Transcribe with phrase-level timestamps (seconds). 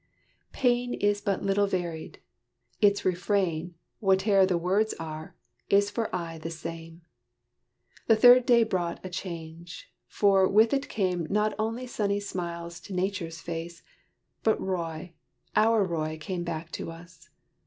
[0.51, 2.17] Pain is but little varied.
[2.81, 5.35] Its refrain, Whate'er the words are,
[5.69, 7.03] is for aye the same.
[8.07, 12.93] The third day brought a change: for with it came Not only sunny smiles to
[12.93, 13.83] Nature's face,
[14.41, 15.13] But Roy,
[15.55, 17.29] our Roy came back to us.